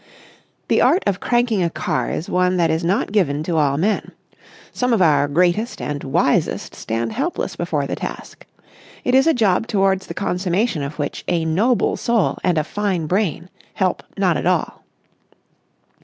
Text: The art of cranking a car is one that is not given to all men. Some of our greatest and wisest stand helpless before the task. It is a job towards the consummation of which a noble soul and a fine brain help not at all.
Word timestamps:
The 0.67 0.81
art 0.81 1.03
of 1.05 1.19
cranking 1.19 1.61
a 1.61 1.69
car 1.69 2.09
is 2.09 2.27
one 2.27 2.57
that 2.57 2.71
is 2.71 2.83
not 2.83 3.11
given 3.11 3.43
to 3.43 3.57
all 3.57 3.77
men. 3.77 4.13
Some 4.73 4.93
of 4.93 5.01
our 5.03 5.27
greatest 5.27 5.79
and 5.79 6.03
wisest 6.03 6.73
stand 6.73 7.11
helpless 7.13 7.55
before 7.55 7.85
the 7.85 7.95
task. 7.95 8.47
It 9.03 9.13
is 9.13 9.27
a 9.27 9.33
job 9.35 9.67
towards 9.67 10.07
the 10.07 10.15
consummation 10.15 10.81
of 10.81 10.97
which 10.97 11.23
a 11.27 11.45
noble 11.45 11.97
soul 11.97 12.39
and 12.43 12.57
a 12.57 12.63
fine 12.63 13.05
brain 13.05 13.51
help 13.75 14.01
not 14.17 14.37
at 14.37 14.47
all. 14.47 14.83